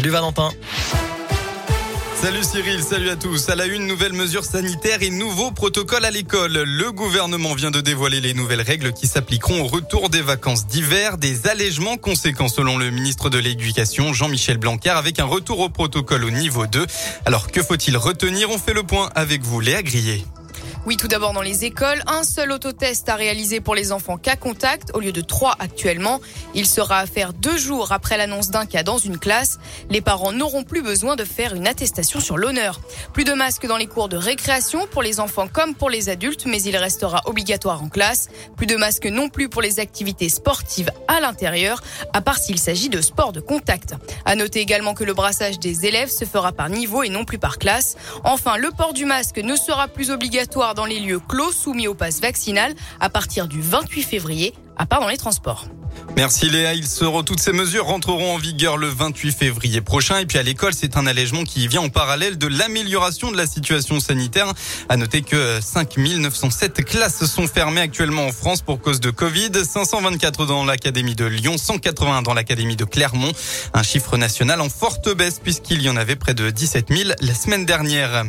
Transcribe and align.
Salut 0.00 0.12
Valentin. 0.12 0.48
Salut 2.14 2.42
Cyril, 2.42 2.82
salut 2.82 3.10
à 3.10 3.16
tous. 3.16 3.50
À 3.50 3.54
la 3.54 3.66
une, 3.66 3.86
nouvelle 3.86 4.14
mesure 4.14 4.46
sanitaire 4.46 5.02
et 5.02 5.10
nouveau 5.10 5.50
protocole 5.50 6.06
à 6.06 6.10
l'école. 6.10 6.54
Le 6.54 6.90
gouvernement 6.90 7.52
vient 7.52 7.70
de 7.70 7.82
dévoiler 7.82 8.22
les 8.22 8.32
nouvelles 8.32 8.62
règles 8.62 8.94
qui 8.94 9.06
s'appliqueront 9.06 9.60
au 9.60 9.66
retour 9.66 10.08
des 10.08 10.22
vacances 10.22 10.66
d'hiver. 10.66 11.18
Des 11.18 11.48
allègements 11.48 11.98
conséquents 11.98 12.48
selon 12.48 12.78
le 12.78 12.88
ministre 12.88 13.28
de 13.28 13.36
l'Éducation, 13.36 14.14
Jean-Michel 14.14 14.56
Blanquer, 14.56 14.88
avec 14.88 15.18
un 15.18 15.26
retour 15.26 15.60
au 15.60 15.68
protocole 15.68 16.24
au 16.24 16.30
niveau 16.30 16.66
2. 16.66 16.86
Alors 17.26 17.50
que 17.50 17.62
faut-il 17.62 17.98
retenir? 17.98 18.48
On 18.48 18.56
fait 18.56 18.72
le 18.72 18.84
point 18.84 19.10
avec 19.14 19.42
vous, 19.42 19.60
Léa 19.60 19.82
Grillet. 19.82 20.24
Oui, 20.86 20.96
tout 20.96 21.08
d'abord 21.08 21.34
dans 21.34 21.42
les 21.42 21.66
écoles, 21.66 22.02
un 22.06 22.24
seul 22.24 22.50
autotest 22.52 23.10
à 23.10 23.14
réaliser 23.14 23.60
pour 23.60 23.74
les 23.74 23.92
enfants 23.92 24.16
cas 24.16 24.34
contact 24.34 24.92
au 24.94 25.00
lieu 25.00 25.12
de 25.12 25.20
trois 25.20 25.54
actuellement. 25.58 26.22
Il 26.54 26.64
sera 26.64 27.00
à 27.00 27.06
faire 27.06 27.34
deux 27.34 27.58
jours 27.58 27.92
après 27.92 28.16
l'annonce 28.16 28.48
d'un 28.48 28.64
cas 28.64 28.82
dans 28.82 28.96
une 28.96 29.18
classe. 29.18 29.58
Les 29.90 30.00
parents 30.00 30.32
n'auront 30.32 30.64
plus 30.64 30.80
besoin 30.80 31.16
de 31.16 31.24
faire 31.24 31.54
une 31.54 31.66
attestation 31.66 32.18
sur 32.18 32.38
l'honneur. 32.38 32.80
Plus 33.12 33.24
de 33.24 33.34
masques 33.34 33.66
dans 33.66 33.76
les 33.76 33.86
cours 33.86 34.08
de 34.08 34.16
récréation 34.16 34.86
pour 34.90 35.02
les 35.02 35.20
enfants 35.20 35.48
comme 35.48 35.74
pour 35.74 35.90
les 35.90 36.08
adultes, 36.08 36.46
mais 36.46 36.62
il 36.62 36.74
restera 36.78 37.20
obligatoire 37.26 37.82
en 37.82 37.90
classe. 37.90 38.28
Plus 38.56 38.66
de 38.66 38.76
masques 38.76 39.06
non 39.06 39.28
plus 39.28 39.50
pour 39.50 39.60
les 39.60 39.80
activités 39.80 40.30
sportives 40.30 40.90
à 41.08 41.20
l'intérieur, 41.20 41.82
à 42.14 42.22
part 42.22 42.38
s'il 42.38 42.58
s'agit 42.58 42.88
de 42.88 43.02
sport 43.02 43.32
de 43.32 43.40
contact. 43.40 43.96
À 44.24 44.34
noter 44.34 44.60
également 44.60 44.94
que 44.94 45.04
le 45.04 45.12
brassage 45.12 45.58
des 45.58 45.84
élèves 45.84 46.10
se 46.10 46.24
fera 46.24 46.52
par 46.52 46.70
niveau 46.70 47.02
et 47.02 47.10
non 47.10 47.26
plus 47.26 47.38
par 47.38 47.58
classe. 47.58 47.96
Enfin, 48.24 48.56
le 48.56 48.70
port 48.70 48.94
du 48.94 49.04
masque 49.04 49.36
ne 49.36 49.56
sera 49.56 49.86
plus 49.86 50.10
obligatoire 50.10 50.69
dans 50.74 50.86
les 50.86 51.00
lieux 51.00 51.20
clos 51.20 51.52
soumis 51.52 51.88
au 51.88 51.94
pass 51.94 52.20
vaccinal 52.20 52.74
à 53.00 53.10
partir 53.10 53.48
du 53.48 53.60
28 53.60 54.02
février, 54.02 54.54
à 54.76 54.86
part 54.86 55.00
dans 55.00 55.08
les 55.08 55.16
transports. 55.16 55.66
Merci 56.16 56.50
Léa. 56.50 56.74
Ils 56.74 56.86
seront, 56.86 57.22
toutes 57.22 57.40
ces 57.40 57.52
mesures 57.52 57.86
rentreront 57.86 58.34
en 58.34 58.38
vigueur 58.38 58.76
le 58.76 58.88
28 58.88 59.32
février 59.32 59.80
prochain. 59.80 60.18
Et 60.18 60.26
puis 60.26 60.38
à 60.38 60.42
l'école, 60.42 60.72
c'est 60.74 60.96
un 60.96 61.06
allègement 61.06 61.44
qui 61.44 61.66
vient 61.68 61.80
en 61.80 61.88
parallèle 61.88 62.36
de 62.36 62.46
l'amélioration 62.46 63.30
de 63.30 63.36
la 63.36 63.46
situation 63.46 64.00
sanitaire. 64.00 64.52
À 64.88 64.96
noter 64.96 65.22
que 65.22 65.60
5907 65.60 66.84
classes 66.84 67.24
sont 67.24 67.46
fermées 67.46 67.80
actuellement 67.80 68.26
en 68.26 68.32
France 68.32 68.62
pour 68.62 68.80
cause 68.80 69.00
de 69.00 69.10
Covid. 69.10 69.52
524 69.64 70.46
dans 70.46 70.64
l'académie 70.64 71.14
de 71.14 71.24
Lyon, 71.24 71.56
180 71.56 72.22
dans 72.22 72.34
l'académie 72.34 72.76
de 72.76 72.84
Clermont. 72.84 73.32
Un 73.72 73.82
chiffre 73.82 74.16
national 74.16 74.60
en 74.60 74.68
forte 74.68 75.14
baisse 75.14 75.40
puisqu'il 75.42 75.80
y 75.82 75.88
en 75.88 75.96
avait 75.96 76.16
près 76.16 76.34
de 76.34 76.50
17 76.50 76.88
000 76.88 77.10
la 77.20 77.34
semaine 77.34 77.64
dernière. 77.66 78.24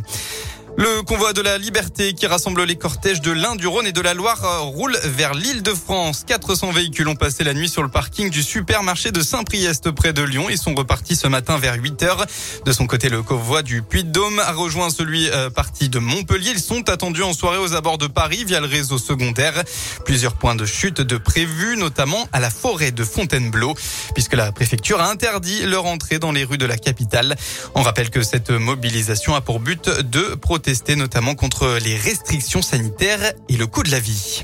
Le 0.78 1.04
convoi 1.04 1.34
de 1.34 1.42
la 1.42 1.58
liberté 1.58 2.14
qui 2.14 2.26
rassemble 2.28 2.64
les 2.64 2.78
cortèges 2.78 3.20
de 3.20 3.32
l'Ain, 3.32 3.56
du 3.56 3.68
Rhône 3.68 3.86
et 3.86 3.92
de 3.92 4.00
la 4.00 4.14
Loire 4.14 4.44
euh, 4.46 4.60
roule 4.60 4.98
vers 5.04 5.34
l'île 5.34 5.64
de 5.64 5.74
France. 5.74 6.24
400 6.26 6.72
véhicules 6.72 7.08
ont 7.10 7.16
passé 7.16 7.44
la 7.44 7.54
nuit 7.54 7.68
sur 7.68 7.84
le 7.84 7.90
parking 7.90 8.30
du 8.30 8.42
supermarché 8.42 9.12
de 9.12 9.22
Saint-Priest 9.22 9.92
près 9.92 10.14
de 10.14 10.22
Lyon. 10.22 10.48
Ils 10.50 10.58
sont 10.58 10.74
repartis 10.74 11.18
ce 11.18 11.28
matin 11.28 11.58
vers 11.58 11.76
8 11.76 12.04
heures. 12.04 12.26
De 12.66 12.72
son 12.72 12.88
côté, 12.88 13.10
le 13.10 13.22
convoi 13.22 13.64
du 13.64 13.82
Puy-de-Dôme 13.82 14.40
a 14.40 14.54
rejoint 14.54 14.90
celui 14.90 15.30
euh, 15.30 15.50
parti 15.50 15.90
de 15.90 16.00
Montpellier. 16.00 16.52
Ils 16.54 16.62
sont 16.62 16.90
attendus 16.90 17.24
en 17.24 17.34
soirée 17.34 17.58
aux 17.58 17.74
abords 17.74 17.98
de 17.98 18.08
Paris 18.08 18.46
via 18.46 18.62
le 18.62 18.68
réseau 18.68 18.98
secondaire. 18.98 19.64
Plusieurs 20.06 20.36
points 20.36 20.56
de 20.56 20.66
chute 20.66 21.02
de 21.02 21.18
prévus, 21.18 21.76
notamment 21.76 22.30
à 22.32 22.40
la 22.40 22.50
forêt 22.50 22.92
de 22.92 23.04
Fontainebleau, 23.04 23.76
puisque 24.14 24.36
la 24.36 24.54
préfecture 24.54 25.02
a 25.02 25.10
interdit 25.10 25.64
leur 25.66 25.86
entrée 25.86 26.18
dans 26.18 26.32
les 26.32 26.46
rues 26.46 26.58
de 26.58 26.66
la 26.66 26.78
capitale. 26.78 27.36
On 27.76 27.82
rappelle 27.82 28.10
que 28.10 28.24
cette 28.24 28.52
mobilisation 28.52 29.36
a 29.36 29.42
pour 29.42 29.60
but 29.60 29.90
de 29.90 30.36
protéger 30.36 30.61
protester 30.62 30.96
notamment 30.96 31.34
contre 31.34 31.80
les 31.84 31.98
restrictions 31.98 32.62
sanitaires 32.62 33.34
et 33.50 33.58
le 33.58 33.66
coût 33.66 33.82
de 33.82 33.90
la 33.90 34.00
vie. 34.00 34.44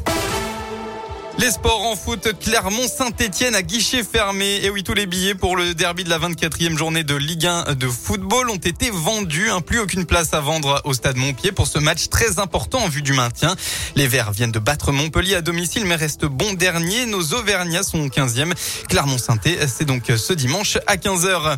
Les 1.39 1.51
sports 1.51 1.85
en 1.85 1.95
foot, 1.95 2.29
Clermont-Saint-Etienne 2.41 3.53
à 3.53 3.61
guichet 3.61 4.03
fermé. 4.03 4.59
Et 4.63 4.71
oui, 4.71 4.83
tous 4.83 4.95
les 4.95 5.05
billets 5.05 5.35
pour 5.35 5.55
le 5.55 5.75
derby 5.75 6.03
de 6.03 6.09
la 6.09 6.17
24e 6.17 6.75
journée 6.75 7.03
de 7.03 7.13
Ligue 7.13 7.45
1 7.45 7.75
de 7.75 7.87
football 7.87 8.49
ont 8.49 8.55
été 8.55 8.89
vendus. 8.89 9.51
Hein. 9.51 9.61
Plus 9.61 9.79
aucune 9.79 10.05
place 10.05 10.33
à 10.33 10.39
vendre 10.39 10.81
au 10.83 10.95
stade 10.95 11.15
Montpied 11.15 11.51
pour 11.51 11.67
ce 11.67 11.77
match 11.77 12.09
très 12.09 12.39
important 12.39 12.79
en 12.79 12.89
vue 12.89 13.03
du 13.03 13.13
maintien. 13.13 13.55
Les 13.95 14.07
Verts 14.07 14.31
viennent 14.31 14.51
de 14.51 14.57
battre 14.57 14.91
Montpellier 14.91 15.35
à 15.35 15.41
domicile 15.41 15.85
mais 15.85 15.95
restent 15.95 16.25
bons 16.25 16.53
derniers. 16.53 17.05
Nos 17.05 17.33
Auvergnats 17.33 17.83
sont 17.83 18.07
15e. 18.07 18.53
Clermont-Saint, 18.89 19.37
c'est 19.67 19.85
donc 19.85 20.05
ce 20.17 20.33
dimanche 20.33 20.79
à 20.87 20.95
15h. 20.95 21.57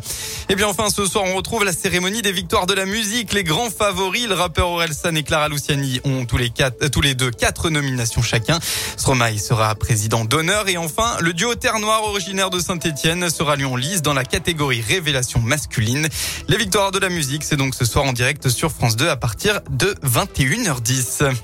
Et 0.50 0.56
bien 0.56 0.68
enfin, 0.68 0.90
ce 0.90 1.06
soir, 1.06 1.24
on 1.26 1.34
retrouve 1.34 1.64
la 1.64 1.72
cérémonie 1.72 2.20
des 2.20 2.32
victoires 2.32 2.66
de 2.66 2.74
la 2.74 2.84
musique. 2.84 3.32
Les 3.32 3.44
grands 3.44 3.70
favoris, 3.70 4.28
le 4.28 4.34
rappeur 4.34 4.68
Orelsan 4.68 5.14
et 5.14 5.22
Clara 5.22 5.48
Luciani 5.48 6.02
ont 6.04 6.26
tous 6.26 6.36
les 6.36 6.50
quatre, 6.50 6.88
tous 6.88 7.00
les 7.00 7.14
deux 7.14 7.30
quatre 7.30 7.70
nominations 7.70 8.20
chacun. 8.20 8.58
Président 9.74 10.24
d'honneur. 10.24 10.68
Et 10.68 10.76
enfin, 10.76 11.16
le 11.20 11.32
duo 11.32 11.54
Terre 11.54 11.78
Noire 11.78 12.04
originaire 12.04 12.50
de 12.50 12.58
Saint-Etienne 12.58 13.30
sera 13.30 13.56
lui 13.56 13.64
en 13.64 13.76
lice 13.76 14.02
dans 14.02 14.14
la 14.14 14.24
catégorie 14.24 14.80
révélation 14.80 15.40
masculine. 15.40 16.08
Les 16.48 16.56
victoires 16.56 16.90
de 16.90 16.98
la 16.98 17.08
musique, 17.08 17.44
c'est 17.44 17.56
donc 17.56 17.74
ce 17.74 17.84
soir 17.84 18.04
en 18.04 18.12
direct 18.12 18.48
sur 18.48 18.70
France 18.70 18.96
2 18.96 19.08
à 19.08 19.16
partir 19.16 19.60
de 19.70 19.94
21h10. 20.04 21.34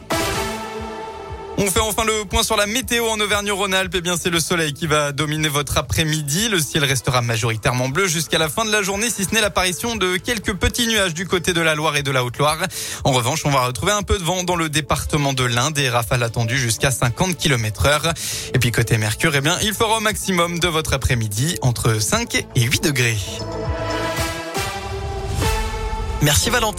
On 1.59 1.71
fait 1.71 1.81
enfin 1.81 2.05
le 2.05 2.27
point 2.27 2.43
sur 2.43 2.56
la 2.56 2.67
météo 2.67 3.06
en 3.06 3.19
Auvergne-Rhône-Alpes. 3.19 3.94
Eh 3.97 4.00
bien, 4.03 4.17
c'est 4.19 4.28
le 4.28 4.41
soleil 4.41 4.75
qui 4.75 4.87
va 4.87 5.12
dominer 5.12 5.49
votre 5.49 5.78
après-midi. 5.78 6.50
Le 6.50 6.61
ciel 6.61 6.84
restera 6.84 7.22
majoritairement 7.22 7.89
bleu 7.89 8.06
jusqu'à 8.06 8.37
la 8.37 8.50
fin 8.50 8.67
de 8.67 8.71
la 8.71 8.83
journée, 8.83 9.09
si 9.09 9.25
ce 9.25 9.33
n'est 9.33 9.41
l'apparition 9.41 9.97
de 9.97 10.19
quelques 10.19 10.55
petits 10.55 10.87
nuages 10.87 11.15
du 11.15 11.27
côté 11.27 11.55
de 11.55 11.62
la 11.62 11.75
Loire 11.75 11.97
et 11.97 12.03
de 12.03 12.11
la 12.11 12.25
Haute-Loire. 12.25 12.59
En 13.05 13.12
revanche, 13.12 13.47
on 13.47 13.50
va 13.50 13.67
retrouver 13.67 13.93
un 13.93 14.03
peu 14.03 14.19
de 14.19 14.25
vent 14.25 14.44
dans 14.44 14.56
le 14.56 14.69
département 14.69 15.33
de 15.33 15.44
l'Inde 15.44 15.78
et 15.78 15.89
rafales 15.89 16.22
attendues 16.22 16.59
jusqu'à 16.59 16.91
50 16.91 17.39
km 17.39 17.87
heure. 17.87 18.12
Et 18.53 18.59
puis, 18.59 18.71
côté 18.71 18.99
Mercure, 18.99 19.34
eh 19.34 19.41
bien, 19.41 19.59
il 19.62 19.73
fera 19.73 19.97
au 19.97 20.00
maximum 20.00 20.59
de 20.59 20.69
votre 20.69 20.93
après-midi 20.93 21.56
entre 21.62 22.03
5 22.03 22.34
et 22.55 22.62
8 22.62 22.84
degrés. 22.84 23.17
Merci 26.23 26.50
Valentin. 26.50 26.75